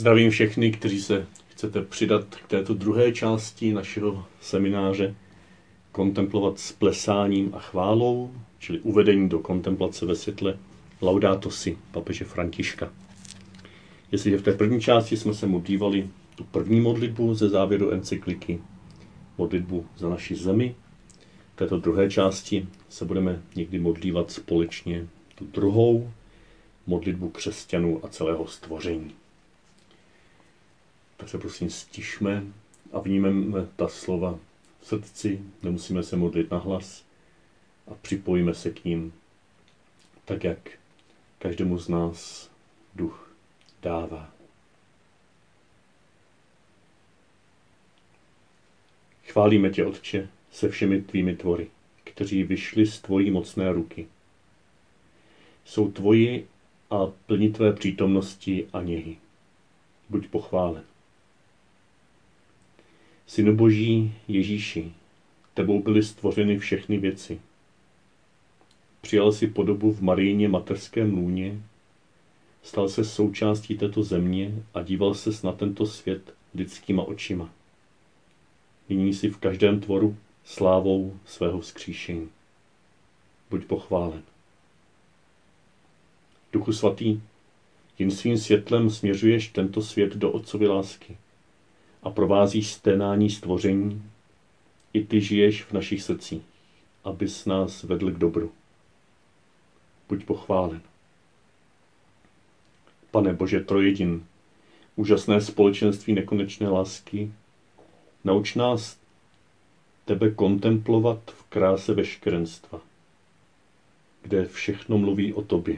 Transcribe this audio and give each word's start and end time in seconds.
Zdravím 0.00 0.30
všechny, 0.30 0.72
kteří 0.72 1.02
se 1.02 1.26
chcete 1.48 1.82
přidat 1.82 2.24
k 2.34 2.48
této 2.48 2.74
druhé 2.74 3.12
části 3.12 3.72
našeho 3.72 4.24
semináře 4.40 5.14
Kontemplovat 5.92 6.58
s 6.58 6.72
plesáním 6.72 7.54
a 7.54 7.58
chválou, 7.58 8.30
čili 8.58 8.80
uvedení 8.80 9.28
do 9.28 9.38
kontemplace 9.38 10.06
ve 10.06 10.16
světle 10.16 10.58
Laudato 11.02 11.50
si, 11.50 11.78
papeže 11.92 12.24
Františka. 12.24 12.92
Jestliže 14.12 14.38
v 14.38 14.42
té 14.42 14.52
první 14.52 14.80
části 14.80 15.16
jsme 15.16 15.34
se 15.34 15.46
modlívali 15.46 16.08
tu 16.34 16.44
první 16.44 16.80
modlitbu 16.80 17.34
ze 17.34 17.48
závěru 17.48 17.90
encykliky, 17.90 18.60
modlitbu 19.38 19.86
za 19.96 20.08
naši 20.08 20.34
zemi, 20.34 20.74
v 21.54 21.56
této 21.56 21.78
druhé 21.78 22.10
části 22.10 22.68
se 22.88 23.04
budeme 23.04 23.42
někdy 23.56 23.78
modlívat 23.78 24.30
společně 24.30 25.06
tu 25.34 25.46
druhou 25.46 26.10
modlitbu 26.86 27.28
křesťanů 27.28 28.04
a 28.04 28.08
celého 28.08 28.46
stvoření. 28.46 29.19
Tak 31.20 31.28
se 31.28 31.38
prosím 31.38 31.70
stišme 31.70 32.44
a 32.92 33.00
vnímeme 33.00 33.66
ta 33.76 33.88
slova 33.88 34.38
v 34.80 34.86
srdci, 34.86 35.40
nemusíme 35.62 36.02
se 36.02 36.16
modlit 36.16 36.50
na 36.50 36.58
hlas 36.58 37.04
a 37.86 37.94
připojíme 37.94 38.54
se 38.54 38.70
k 38.70 38.84
ním, 38.84 39.12
tak 40.24 40.44
jak 40.44 40.70
každému 41.38 41.78
z 41.78 41.88
nás 41.88 42.50
duch 42.94 43.32
dává. 43.82 44.30
Chválíme 49.24 49.70
tě, 49.70 49.86
Otče, 49.86 50.28
se 50.52 50.68
všemi 50.68 51.02
tvými 51.02 51.36
tvory, 51.36 51.70
kteří 52.04 52.42
vyšli 52.42 52.86
z 52.86 53.00
tvojí 53.00 53.30
mocné 53.30 53.72
ruky. 53.72 54.08
Jsou 55.64 55.92
tvoji 55.92 56.48
a 56.90 57.06
plní 57.06 57.52
tvé 57.52 57.72
přítomnosti 57.72 58.68
a 58.72 58.82
něhy. 58.82 59.16
Buď 60.08 60.28
pochválen. 60.28 60.89
Synu 63.30 63.56
Boží 63.56 64.14
Ježíši, 64.28 64.92
tebou 65.54 65.82
byly 65.82 66.02
stvořeny 66.02 66.58
všechny 66.58 66.98
věci. 66.98 67.40
Přijal 69.00 69.32
si 69.32 69.46
podobu 69.46 69.92
v 69.92 70.02
Marijně 70.02 70.48
materském 70.48 71.14
lůně, 71.14 71.62
stal 72.62 72.88
se 72.88 73.04
součástí 73.04 73.78
této 73.78 74.02
země 74.02 74.54
a 74.74 74.82
díval 74.82 75.14
se 75.14 75.30
na 75.46 75.52
tento 75.52 75.86
svět 75.86 76.34
lidskýma 76.54 77.02
očima. 77.02 77.50
Nyní 78.88 79.14
si 79.14 79.28
v 79.28 79.36
každém 79.36 79.80
tvoru 79.80 80.16
slávou 80.44 81.16
svého 81.26 81.60
vzkříšení. 81.60 82.28
Buď 83.50 83.64
pochválen. 83.64 84.22
Duchu 86.52 86.72
svatý, 86.72 87.20
jen 87.98 88.10
svým 88.10 88.38
světlem 88.38 88.90
směřuješ 88.90 89.48
tento 89.48 89.82
svět 89.82 90.16
do 90.16 90.30
Otcovy 90.30 90.66
lásky 90.66 91.16
a 92.02 92.10
provázíš 92.10 92.72
sténání 92.72 93.30
stvoření. 93.30 94.02
I 94.92 95.04
ty 95.04 95.20
žiješ 95.20 95.62
v 95.64 95.72
našich 95.72 96.02
srdcích, 96.02 96.42
abys 97.04 97.46
nás 97.46 97.82
vedl 97.82 98.10
k 98.10 98.18
dobru. 98.18 98.52
Buď 100.08 100.24
pochválen. 100.24 100.80
Pane 103.10 103.32
Bože 103.32 103.60
Trojedin, 103.60 104.24
úžasné 104.96 105.40
společenství 105.40 106.12
nekonečné 106.12 106.68
lásky, 106.68 107.32
nauč 108.24 108.54
nás 108.54 108.98
tebe 110.04 110.30
kontemplovat 110.30 111.30
v 111.30 111.44
kráse 111.44 111.94
veškerenstva, 111.94 112.80
kde 114.22 114.44
všechno 114.44 114.98
mluví 114.98 115.34
o 115.34 115.42
tobě. 115.42 115.76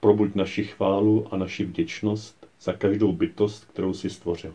Probuď 0.00 0.34
naši 0.34 0.64
chválu 0.64 1.34
a 1.34 1.36
naši 1.36 1.64
vděčnost 1.64 2.43
za 2.64 2.72
každou 2.72 3.12
bytost, 3.12 3.64
kterou 3.64 3.94
si 3.94 4.10
stvořil. 4.10 4.54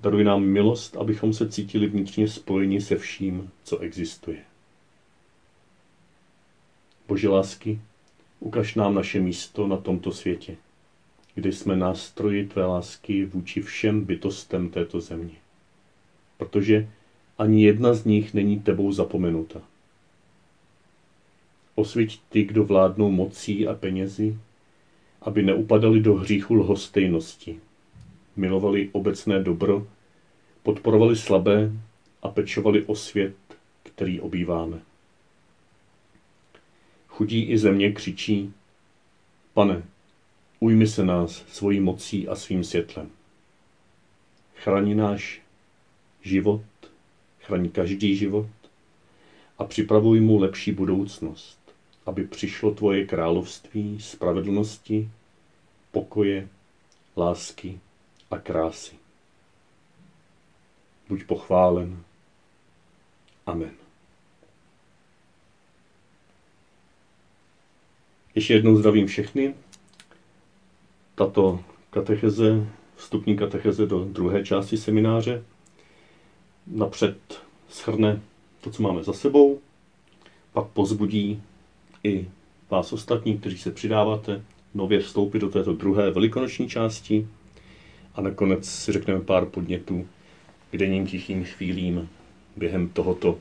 Daruj 0.00 0.24
nám 0.24 0.44
milost, 0.44 0.96
abychom 0.96 1.32
se 1.32 1.48
cítili 1.48 1.86
vnitřně 1.86 2.28
spojeni 2.28 2.80
se 2.80 2.96
vším, 2.96 3.50
co 3.64 3.78
existuje. 3.78 4.38
Bože 7.08 7.28
lásky, 7.28 7.80
ukaž 8.40 8.74
nám 8.74 8.94
naše 8.94 9.20
místo 9.20 9.66
na 9.66 9.76
tomto 9.76 10.12
světě, 10.12 10.56
kde 11.34 11.52
jsme 11.52 11.76
nástroji 11.76 12.46
Tvé 12.46 12.64
lásky 12.64 13.24
vůči 13.24 13.62
všem 13.62 14.04
bytostem 14.04 14.68
této 14.68 15.00
země. 15.00 15.34
Protože 16.36 16.88
ani 17.38 17.64
jedna 17.64 17.94
z 17.94 18.04
nich 18.04 18.34
není 18.34 18.60
Tebou 18.60 18.92
zapomenuta. 18.92 19.62
Osvěť 21.74 22.20
ty, 22.28 22.44
kdo 22.44 22.64
vládnou 22.64 23.10
mocí 23.10 23.68
a 23.68 23.74
penězi, 23.74 24.38
aby 25.24 25.42
neupadali 25.42 26.00
do 26.00 26.14
hříchu 26.14 26.54
lhostejnosti. 26.54 27.60
Milovali 28.36 28.88
obecné 28.92 29.42
dobro, 29.42 29.86
podporovali 30.62 31.16
slabé 31.16 31.72
a 32.22 32.28
pečovali 32.28 32.84
o 32.84 32.94
svět, 32.94 33.36
který 33.82 34.20
obýváme. 34.20 34.80
Chudí 37.08 37.42
i 37.42 37.58
země 37.58 37.92
křičí, 37.92 38.52
pane, 39.54 39.82
ujmi 40.60 40.86
se 40.86 41.04
nás 41.04 41.44
svojí 41.48 41.80
mocí 41.80 42.28
a 42.28 42.34
svým 42.34 42.64
světlem. 42.64 43.10
Chrani 44.56 44.94
náš 44.94 45.42
život, 46.22 46.64
chrani 47.40 47.68
každý 47.68 48.16
život 48.16 48.46
a 49.58 49.64
připravuj 49.64 50.20
mu 50.20 50.38
lepší 50.38 50.72
budoucnost 50.72 51.63
aby 52.06 52.24
přišlo 52.24 52.74
tvoje 52.74 53.06
království 53.06 54.00
spravedlnosti, 54.00 55.10
pokoje, 55.92 56.48
lásky 57.16 57.80
a 58.30 58.38
krásy. 58.38 58.94
Buď 61.08 61.24
pochválen. 61.24 62.02
Amen. 63.46 63.70
Ještě 68.34 68.54
jednou 68.54 68.76
zdravím 68.76 69.06
všechny. 69.06 69.54
Tato 71.14 71.64
katecheze, 71.90 72.66
vstupní 72.96 73.36
katecheze 73.36 73.86
do 73.86 74.04
druhé 74.04 74.44
části 74.44 74.76
semináře, 74.76 75.44
napřed 76.66 77.42
shrne 77.70 78.20
to, 78.60 78.70
co 78.70 78.82
máme 78.82 79.04
za 79.04 79.12
sebou, 79.12 79.60
pak 80.52 80.66
pozbudí 80.66 81.42
i 82.04 82.28
vás 82.70 82.92
ostatní, 82.92 83.38
kteří 83.38 83.58
se 83.58 83.70
přidáváte, 83.70 84.42
nově 84.74 85.00
vstoupit 85.00 85.38
do 85.38 85.50
této 85.50 85.72
druhé 85.72 86.10
velikonoční 86.10 86.68
části 86.68 87.28
a 88.14 88.20
nakonec 88.20 88.68
si 88.68 88.92
řekneme 88.92 89.20
pár 89.20 89.46
podnětů 89.46 90.06
k 90.70 90.76
denním 90.76 91.06
tichým 91.06 91.44
chvílím 91.44 92.08
během 92.56 92.88
tohoto 92.88 93.38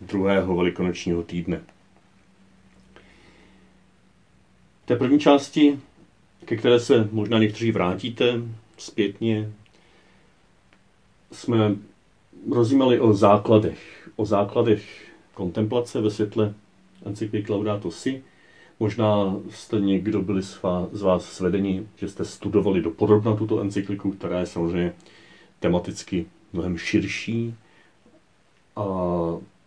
druhého 0.00 0.56
velikonočního 0.56 1.22
týdne. 1.22 1.60
V 4.82 4.86
té 4.86 4.96
první 4.96 5.20
části, 5.20 5.78
ke 6.44 6.56
které 6.56 6.80
se 6.80 7.08
možná 7.12 7.38
někteří 7.38 7.72
vrátíte 7.72 8.42
zpětně, 8.78 9.52
jsme 11.32 11.76
rozjímali 12.52 13.00
o 13.00 13.12
základech, 13.12 14.10
o 14.16 14.26
základech 14.26 15.12
kontemplace 15.34 16.00
ve 16.00 16.10
světle 16.10 16.54
encyklik 17.04 17.48
Laudato 17.48 17.90
Si. 17.90 18.22
Možná 18.80 19.36
jste 19.50 19.80
někdo 19.80 20.22
byli 20.22 20.42
z 20.92 21.02
vás 21.02 21.24
svedeni, 21.32 21.86
že 21.96 22.08
jste 22.08 22.24
studovali 22.24 22.82
dopodrobna 22.82 23.36
tuto 23.36 23.60
encykliku, 23.60 24.10
která 24.10 24.40
je 24.40 24.46
samozřejmě 24.46 24.94
tematicky 25.60 26.26
mnohem 26.52 26.78
širší 26.78 27.54
a 28.76 28.84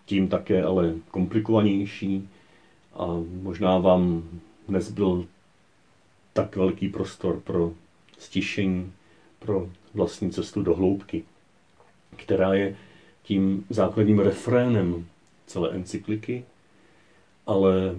tím 0.06 0.28
také 0.28 0.64
ale 0.64 0.94
komplikovanější 1.12 2.30
a 2.94 3.06
možná 3.42 3.78
vám 3.78 4.24
nezbyl 4.68 5.26
tak 6.34 6.56
velký 6.56 6.90
prostor 6.90 7.40
pro 7.40 7.74
stišení, 8.18 8.94
pro 9.40 9.70
vlastní 9.94 10.32
cestu 10.32 10.64
do 10.64 10.76
hloubky, 10.76 11.24
která 12.16 12.54
je 12.54 12.76
tím 13.24 13.66
základním 13.70 14.20
refrénem 14.20 15.06
celé 15.48 15.70
encykliky 15.72 16.46
ale 17.50 17.96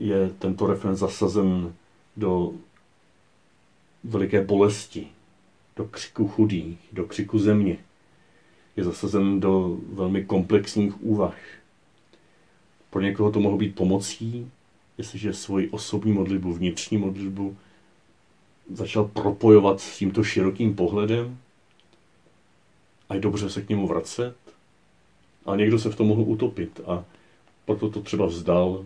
je 0.00 0.30
tento 0.38 0.66
refren 0.66 0.96
zasazen 0.96 1.74
do 2.16 2.52
veliké 4.04 4.44
bolesti, 4.44 5.06
do 5.76 5.84
křiku 5.84 6.28
chudých, 6.28 6.78
do 6.92 7.04
křiku 7.04 7.38
země. 7.38 7.78
Je 8.76 8.84
zasazen 8.84 9.40
do 9.40 9.78
velmi 9.92 10.24
komplexních 10.24 11.02
úvah. 11.02 11.36
Pro 12.90 13.00
někoho 13.00 13.32
to 13.32 13.40
mohlo 13.40 13.58
být 13.58 13.74
pomocí, 13.74 14.50
jestliže 14.98 15.32
svoji 15.32 15.68
osobní 15.68 16.12
modlitbu, 16.12 16.52
vnitřní 16.52 16.98
modlitbu 16.98 17.56
začal 18.72 19.04
propojovat 19.04 19.80
s 19.80 19.98
tímto 19.98 20.24
širokým 20.24 20.74
pohledem 20.74 21.38
a 23.08 23.14
je 23.14 23.20
dobře 23.20 23.50
se 23.50 23.62
k 23.62 23.68
němu 23.68 23.86
vracet. 23.86 24.36
A 25.46 25.56
někdo 25.56 25.78
se 25.78 25.90
v 25.90 25.96
tom 25.96 26.06
mohl 26.06 26.22
utopit 26.22 26.80
a 26.86 27.04
proto 27.68 27.90
to 27.90 28.00
třeba 28.00 28.26
vzdal. 28.26 28.84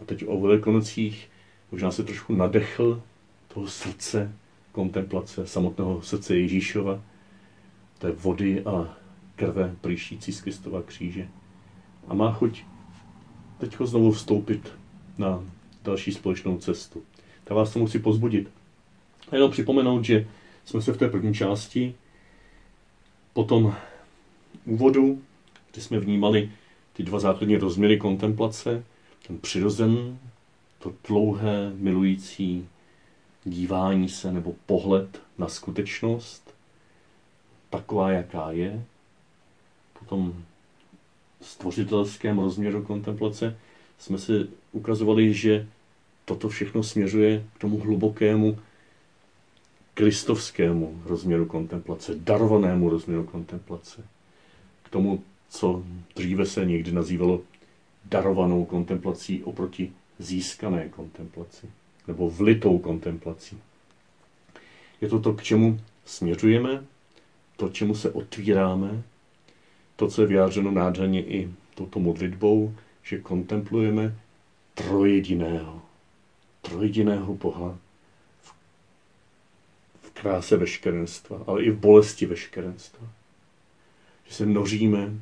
A 0.00 0.04
teď 0.04 0.24
o 0.26 0.40
velikonocích 0.40 1.30
možná 1.72 1.90
se 1.90 2.04
trošku 2.04 2.34
nadechl 2.34 3.02
toho 3.48 3.66
srdce 3.66 4.32
kontemplace, 4.72 5.46
samotného 5.46 6.02
srdce 6.02 6.36
Ježíšova, 6.36 7.00
té 7.98 8.12
vody 8.12 8.64
a 8.64 8.96
krve 9.36 9.76
prýšící 9.80 10.32
z 10.32 10.40
Kristova 10.40 10.82
kříže. 10.82 11.28
A 12.08 12.14
má 12.14 12.32
chuť 12.32 12.64
teď 13.58 13.76
znovu 13.84 14.12
vstoupit 14.12 14.72
na 15.18 15.44
další 15.84 16.12
společnou 16.12 16.58
cestu. 16.58 17.02
Tak 17.44 17.56
vás 17.56 17.72
to 17.72 17.78
musí 17.78 17.98
pozbudit. 17.98 18.50
A 19.30 19.34
jenom 19.34 19.50
připomenout, 19.50 20.04
že 20.04 20.26
jsme 20.64 20.82
se 20.82 20.92
v 20.92 20.98
té 20.98 21.08
první 21.08 21.34
části 21.34 21.94
po 23.32 23.44
tom 23.44 23.74
úvodu, 24.64 25.22
kdy 25.72 25.80
jsme 25.80 25.98
vnímali 25.98 26.50
ty 26.96 27.02
dva 27.02 27.20
základní 27.20 27.56
rozměry 27.56 27.98
kontemplace, 27.98 28.84
ten 29.26 29.38
přirozen, 29.38 30.18
to 30.78 30.92
dlouhé, 31.08 31.72
milující 31.74 32.68
dívání 33.44 34.08
se 34.08 34.32
nebo 34.32 34.54
pohled 34.66 35.22
na 35.38 35.48
skutečnost, 35.48 36.54
taková, 37.70 38.10
jaká 38.10 38.50
je, 38.50 38.84
potom 39.98 40.44
stvořitelském 41.40 42.38
rozměru 42.38 42.82
kontemplace 42.82 43.56
jsme 43.98 44.18
si 44.18 44.32
ukazovali, 44.72 45.34
že 45.34 45.66
toto 46.24 46.48
všechno 46.48 46.82
směřuje 46.82 47.44
k 47.54 47.58
tomu 47.58 47.80
hlubokému 47.80 48.58
kristovskému 49.94 51.02
rozměru 51.04 51.46
kontemplace, 51.46 52.14
darovanému 52.14 52.90
rozměru 52.90 53.24
kontemplace, 53.24 54.04
k 54.82 54.88
tomu, 54.88 55.22
co 55.48 55.84
dříve 56.16 56.46
se 56.46 56.64
někdy 56.64 56.92
nazývalo 56.92 57.40
darovanou 58.04 58.64
kontemplací 58.64 59.42
oproti 59.42 59.92
získané 60.18 60.88
kontemplaci, 60.88 61.66
nebo 62.08 62.30
vlitou 62.30 62.78
kontemplací. 62.78 63.58
Je 65.00 65.08
to 65.08 65.20
to, 65.20 65.32
k 65.32 65.42
čemu 65.42 65.80
směřujeme, 66.04 66.84
to, 67.56 67.68
čemu 67.68 67.94
se 67.94 68.10
otvíráme, 68.10 69.02
to, 69.96 70.08
co 70.08 70.22
je 70.22 70.28
vyjádřeno 70.28 70.70
nádherně 70.70 71.24
i 71.24 71.50
touto 71.74 72.00
modlitbou, 72.00 72.74
že 73.02 73.18
kontemplujeme 73.18 74.14
trojediného, 74.74 75.82
trojediného 76.62 77.34
Boha 77.34 77.78
v, 78.42 78.54
v 80.02 80.10
kráse 80.10 80.56
veškerenstva, 80.56 81.44
ale 81.46 81.62
i 81.62 81.70
v 81.70 81.78
bolesti 81.78 82.26
veškerenstva. 82.26 83.08
Že 84.24 84.34
se 84.34 84.46
noříme 84.46 85.12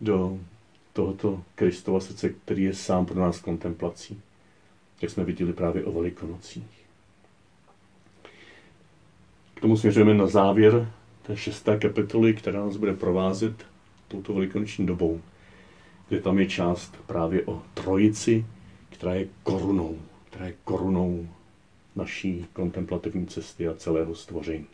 do 0.00 0.38
tohoto 0.92 1.42
Kristova 1.54 2.00
srdce, 2.00 2.28
který 2.28 2.62
je 2.62 2.74
sám 2.74 3.06
pro 3.06 3.20
nás 3.20 3.40
kontemplací, 3.40 4.20
jak 5.02 5.10
jsme 5.10 5.24
viděli 5.24 5.52
právě 5.52 5.84
o 5.84 5.92
Velikonocích. 5.92 6.86
K 9.54 9.60
tomu 9.60 9.76
směřujeme 9.76 10.14
na 10.14 10.26
závěr 10.26 10.92
té 11.22 11.36
šesté 11.36 11.78
kapitoly, 11.78 12.34
která 12.34 12.60
nás 12.64 12.76
bude 12.76 12.94
provázet 12.94 13.66
touto 14.08 14.34
velikonoční 14.34 14.86
dobou, 14.86 15.20
kde 16.08 16.20
tam 16.20 16.38
je 16.38 16.46
část 16.46 16.96
právě 17.06 17.42
o 17.46 17.62
trojici, 17.74 18.46
která 18.90 19.14
je 19.14 19.28
korunou, 19.42 19.98
která 20.30 20.46
je 20.46 20.54
korunou 20.64 21.28
naší 21.96 22.46
kontemplativní 22.52 23.26
cesty 23.26 23.68
a 23.68 23.74
celého 23.74 24.14
stvoření. 24.14 24.66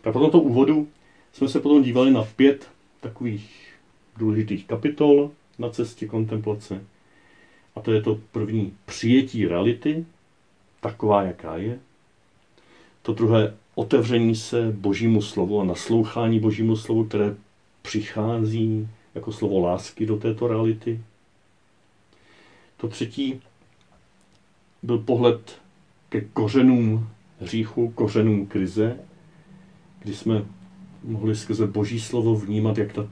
Tak 0.00 0.12
po 0.12 0.20
tomto 0.20 0.40
úvodu 0.40 0.88
jsme 1.32 1.48
se 1.48 1.60
potom 1.60 1.82
dívali 1.82 2.10
na 2.10 2.24
pět 2.24 2.70
takových 3.00 3.73
důležitých 4.16 4.66
kapitol 4.66 5.30
na 5.58 5.70
cestě 5.70 6.06
kontemplace. 6.06 6.84
A 7.76 7.80
to 7.80 7.92
je 7.92 8.02
to 8.02 8.20
první 8.32 8.72
přijetí 8.86 9.46
reality, 9.46 10.04
taková, 10.80 11.22
jaká 11.22 11.56
je. 11.56 11.78
To 13.02 13.12
druhé 13.12 13.54
otevření 13.74 14.34
se 14.34 14.72
Božímu 14.72 15.22
slovu 15.22 15.60
a 15.60 15.64
naslouchání 15.64 16.40
Božímu 16.40 16.76
slovu, 16.76 17.04
které 17.04 17.34
přichází 17.82 18.88
jako 19.14 19.32
slovo 19.32 19.60
lásky 19.60 20.06
do 20.06 20.16
této 20.16 20.48
reality. 20.48 21.00
To 22.76 22.88
třetí 22.88 23.40
byl 24.82 24.98
pohled 24.98 25.58
ke 26.08 26.20
kořenům 26.20 27.08
hříchu, 27.40 27.90
kořenům 27.90 28.46
krize, 28.46 28.98
kdy 29.98 30.14
jsme 30.14 30.44
mohli 31.04 31.36
skrze 31.36 31.66
Boží 31.66 32.00
slovo 32.00 32.36
vnímat, 32.36 32.78
jak 32.78 32.92
ta 32.92 33.08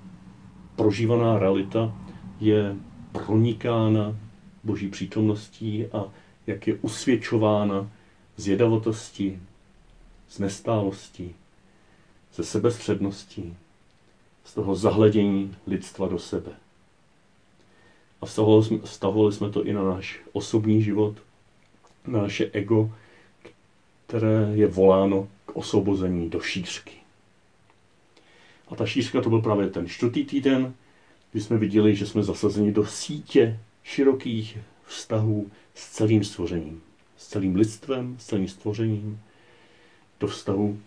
prožívaná 0.83 1.39
realita 1.39 1.95
je 2.41 2.77
pronikána 3.13 4.17
Boží 4.65 4.89
přítomností 4.89 5.87
a 5.87 6.05
jak 6.47 6.67
je 6.67 6.75
usvědčována 6.75 7.91
z 8.37 8.49
jedavotosti, 8.49 9.39
z 10.29 10.39
nestálostí, 10.39 11.35
ze 12.35 12.45
sebestředností, 12.45 13.57
z 14.45 14.55
toho 14.55 14.75
zahledění 14.75 15.57
lidstva 15.67 16.09
do 16.09 16.19
sebe. 16.19 16.53
A 18.21 18.27
vztahovali 18.85 19.33
jsme 19.33 19.51
to 19.51 19.65
i 19.65 19.73
na 19.73 19.83
náš 19.83 20.21
osobní 20.33 20.83
život, 20.83 21.17
na 22.07 22.23
naše 22.23 22.51
ego, 22.53 22.91
které 24.07 24.51
je 24.53 24.67
voláno 24.67 25.29
k 25.47 25.57
osvobození 25.57 26.31
do 26.31 26.41
šířky. 26.41 27.02
A 28.73 28.75
ta 28.75 28.87
šířka 28.87 29.21
to 29.21 29.29
byl 29.29 29.41
právě 29.41 29.71
ten 29.71 29.89
čtvrtý 29.89 30.25
týden, 30.25 30.75
kdy 31.33 31.41
jsme 31.41 31.59
viděli, 31.59 31.97
že 31.97 32.07
jsme 32.07 32.23
zasazeni 32.23 32.73
do 32.73 32.87
sítě 32.87 33.61
širokých 33.85 34.59
vztahů 34.87 35.51
s 35.75 35.91
celým 35.91 36.25
stvořením. 36.25 36.83
S 37.17 37.29
celým 37.29 37.57
lidstvem, 37.57 38.17
s 38.19 38.27
celým 38.27 38.49
stvořením. 38.49 39.21
Do 40.21 40.27
vztahu, 40.27 40.79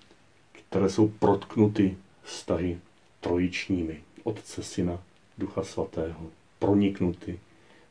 které 0.52 0.90
jsou 0.90 1.08
protknuty 1.08 1.98
vztahy 2.24 2.80
trojičními. 3.20 4.02
Otce, 4.24 4.64
Syna, 4.64 5.00
Ducha 5.38 5.64
Svatého. 5.64 6.28
Proniknuty 6.60 7.40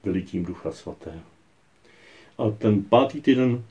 vylitím 0.05 0.45
Ducha 0.45 0.73
Svatého. 0.73 1.23
A 2.39 2.51
ten 2.51 2.83
pátý 2.83 3.21
týden 3.21 3.65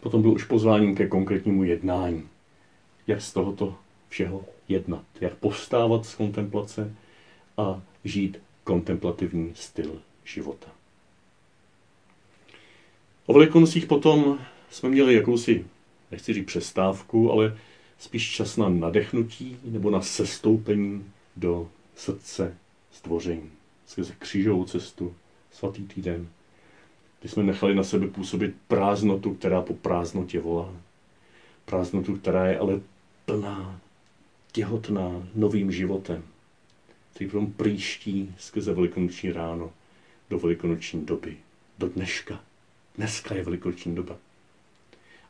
potom 0.00 0.22
byl 0.22 0.30
už 0.30 0.44
pozváním 0.44 0.96
ke 0.96 1.06
konkrétnímu 1.06 1.64
jednání. 1.64 2.28
Jak 3.06 3.22
z 3.22 3.32
tohoto 3.32 3.76
všeho 4.08 4.44
jednat. 4.68 5.04
Jak 5.20 5.34
povstávat 5.34 6.06
z 6.06 6.14
kontemplace 6.14 6.94
a 7.56 7.82
žít 8.04 8.38
kontemplativní 8.64 9.52
styl 9.54 10.00
života. 10.24 10.68
O 13.26 13.32
velikonocích 13.32 13.86
potom 13.86 14.38
jsme 14.70 14.88
měli 14.88 15.14
jakousi, 15.14 15.66
nechci 16.10 16.32
říct 16.32 16.46
přestávku, 16.46 17.32
ale 17.32 17.58
spíš 17.98 18.30
čas 18.30 18.56
na 18.56 18.68
nadechnutí 18.68 19.56
nebo 19.64 19.90
na 19.90 20.00
sestoupení 20.00 21.04
do 21.36 21.68
srdce 21.96 22.56
stvoření. 22.92 23.50
Skrze 23.86 24.14
křížovou 24.18 24.64
cestu, 24.64 25.14
svatý 25.50 25.82
týden, 25.82 26.28
kdy 27.20 27.28
jsme 27.28 27.42
nechali 27.42 27.74
na 27.74 27.84
sebe 27.84 28.06
působit 28.06 28.54
prázdnotu, 28.68 29.34
která 29.34 29.62
po 29.62 29.74
prázdnotě 29.74 30.40
volá. 30.40 30.74
Prázdnotu, 31.64 32.16
která 32.16 32.46
je 32.46 32.58
ale 32.58 32.80
plná, 33.24 33.80
těhotná 34.58 35.28
novým 35.34 35.72
životem, 35.72 36.22
který 37.14 37.30
potom 37.30 37.52
příští 37.52 38.34
skrze 38.38 38.72
velikonoční 38.72 39.32
ráno 39.32 39.72
do 40.30 40.38
velikonoční 40.38 41.06
doby, 41.06 41.36
do 41.78 41.88
dneška. 41.88 42.40
Dneska 42.96 43.34
je 43.34 43.44
velikonoční 43.44 43.94
doba. 43.94 44.16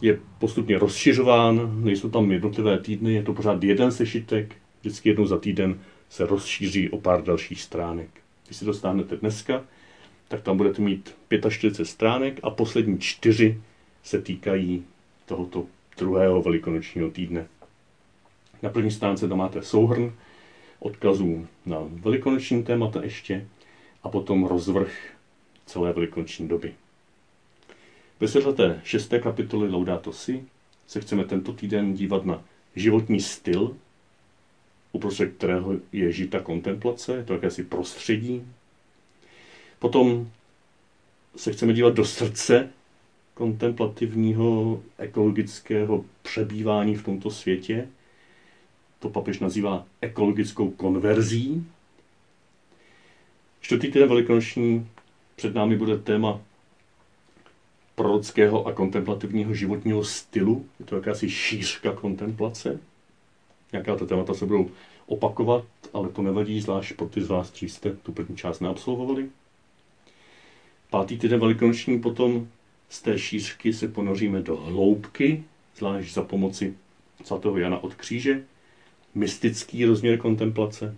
je 0.00 0.20
postupně 0.38 0.78
rozšiřován, 0.78 1.84
nejsou 1.84 2.10
tam 2.10 2.32
jednotlivé 2.32 2.78
týdny, 2.78 3.14
je 3.14 3.22
to 3.22 3.34
pořád 3.34 3.64
jeden 3.64 3.92
sešitek, 3.92 4.56
vždycky 4.80 5.08
jednou 5.08 5.26
za 5.26 5.38
týden 5.38 5.80
se 6.08 6.26
rozšíří 6.26 6.90
o 6.90 6.98
pár 6.98 7.22
dalších 7.22 7.62
stránek. 7.62 8.08
Když 8.46 8.56
si 8.56 8.64
to 8.64 8.74
stáhnete 8.74 9.16
dneska, 9.16 9.64
tak 10.28 10.40
tam 10.40 10.56
budete 10.56 10.82
mít 10.82 11.16
45 11.48 11.84
stránek 11.84 12.40
a 12.42 12.50
poslední 12.50 12.98
čtyři 12.98 13.60
se 14.02 14.22
týkají 14.22 14.84
tohoto 15.26 15.66
druhého 15.98 16.42
velikonočního 16.42 17.10
týdne. 17.10 17.46
Na 18.62 18.70
první 18.70 18.90
stránce 18.90 19.28
tam 19.28 19.38
máte 19.38 19.62
souhrn 19.62 20.12
odkazů 20.78 21.46
na 21.66 21.78
velikonoční 21.90 22.62
témata 22.62 23.02
ještě 23.02 23.46
a 24.02 24.08
potom 24.08 24.44
rozvrh 24.44 24.92
celé 25.66 25.92
velikonoční 25.92 26.48
doby. 26.48 26.74
Ve 28.20 28.28
světle 28.28 28.52
té 28.52 28.80
šesté 28.84 29.18
kapitoly 29.18 29.70
Laudato 29.70 30.12
Si 30.12 30.44
se 30.86 31.00
chceme 31.00 31.24
tento 31.24 31.52
týden 31.52 31.94
dívat 31.94 32.24
na 32.24 32.42
životní 32.76 33.20
styl, 33.20 33.76
uprostřed 34.92 35.32
kterého 35.36 35.74
je 35.92 36.12
žita 36.12 36.40
kontemplace, 36.40 37.24
to 37.24 37.32
jakési 37.32 37.64
prostředí. 37.64 38.46
Potom 39.78 40.30
se 41.36 41.52
chceme 41.52 41.72
dívat 41.72 41.94
do 41.94 42.04
srdce 42.04 42.70
kontemplativního 43.34 44.82
ekologického 44.98 46.04
přebývání 46.22 46.94
v 46.94 47.04
tomto 47.04 47.30
světě. 47.30 47.88
To 49.00 49.09
papež 49.09 49.38
nazývá 49.38 49.87
ekologickou 50.00 50.71
konverzí. 50.71 51.66
Čtvrtý 53.61 53.92
týden 53.92 54.09
velikonoční 54.09 54.88
před 55.37 55.54
námi 55.54 55.76
bude 55.76 55.99
téma 55.99 56.40
prorockého 57.95 58.66
a 58.66 58.73
kontemplativního 58.73 59.54
životního 59.54 60.04
stylu. 60.04 60.66
Je 60.78 60.87
to 60.87 60.97
jakási 60.97 61.30
šířka 61.30 61.92
kontemplace. 61.92 62.80
Nějaká 63.73 63.97
ta 63.97 64.07
témata 64.07 64.35
se 64.35 64.47
budou 64.47 64.71
opakovat, 65.07 65.64
ale 65.92 66.09
to 66.09 66.23
nevadí, 66.23 66.61
zvlášť 66.61 66.92
pro 66.97 67.09
ty 67.09 67.23
z 67.23 67.28
vás, 67.28 67.50
kteří 67.50 67.69
jste 67.69 67.90
tu 67.92 68.12
první 68.12 68.37
část 68.37 68.61
neabsolvovali. 68.61 69.28
Pátý 70.90 71.19
týden 71.19 71.40
velikonoční 71.40 72.00
potom 72.00 72.49
z 72.88 73.02
té 73.02 73.19
šířky 73.19 73.73
se 73.73 73.88
ponoříme 73.88 74.42
do 74.42 74.57
hloubky, 74.57 75.45
zvlášť 75.76 76.14
za 76.14 76.23
pomoci 76.23 76.75
svatého 77.25 77.59
Jana 77.59 77.78
od 77.85 77.95
kříže, 77.95 78.45
mystický 79.14 79.84
rozměr 79.84 80.18
kontemplace. 80.18 80.96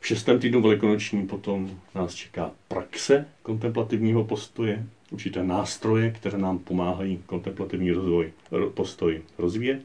V 0.00 0.06
šestém 0.06 0.38
týdnu 0.38 0.62
velikonoční 0.62 1.26
potom 1.26 1.78
nás 1.94 2.14
čeká 2.14 2.50
praxe 2.68 3.26
kontemplativního 3.42 4.24
postoje, 4.24 4.86
určité 5.10 5.44
nástroje, 5.44 6.10
které 6.10 6.38
nám 6.38 6.58
pomáhají 6.58 7.22
kontemplativní 7.26 7.92
rozvoj, 7.92 8.32
postoj 8.74 9.22
rozvíjet. 9.38 9.82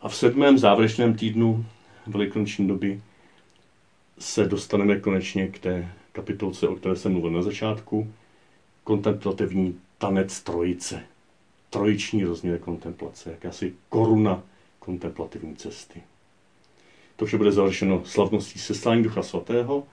A 0.00 0.08
v 0.08 0.16
sedmém 0.16 0.58
závěrečném 0.58 1.14
týdnu 1.14 1.66
velikonoční 2.06 2.68
doby 2.68 3.00
se 4.18 4.44
dostaneme 4.44 5.00
konečně 5.00 5.48
k 5.48 5.58
té 5.58 5.88
kapitolce, 6.12 6.68
o 6.68 6.76
které 6.76 6.96
jsem 6.96 7.12
mluvil 7.12 7.30
na 7.30 7.42
začátku, 7.42 8.12
kontemplativní 8.84 9.80
tanec 9.98 10.40
trojice. 10.40 11.02
Trojiční 11.70 12.24
rozměr 12.24 12.58
kontemplace, 12.58 13.30
jakási 13.30 13.74
koruna 13.88 14.42
kontemplativní 14.86 15.56
cesty. 15.56 16.02
To 17.16 17.26
vše 17.26 17.36
bude 17.36 17.52
završeno 17.52 18.04
slavností 18.04 18.58
seslání 18.58 19.02
Ducha 19.02 19.22
Svatého, 19.22 19.86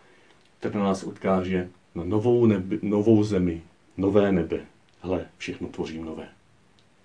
které 0.59 0.79
nás 0.79 1.03
odkáže 1.03 1.69
na 1.95 2.03
novou, 2.03 2.45
nebe, 2.45 2.77
novou 2.81 3.23
zemi, 3.23 3.61
nové 3.97 4.31
nebe. 4.31 4.65
Hle, 5.01 5.25
všechno 5.37 5.67
tvořím 5.67 6.05
nové. 6.05 6.29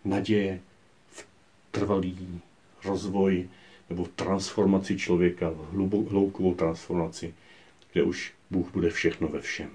Naděje 0.05 0.61
v 1.11 1.27
trvalý 1.71 2.41
rozvoj 2.85 3.49
nebo 3.91 4.05
v 4.05 4.09
transformaci 4.09 4.99
člověka, 4.99 5.51
v 5.51 5.73
hlubokou 5.73 6.55
transformaci, 6.55 7.35
kde 7.93 8.03
už 8.03 8.33
Bůh 8.51 8.73
bude 8.73 8.91
všechno 8.91 9.29
ve 9.29 9.41
všem. 9.41 9.71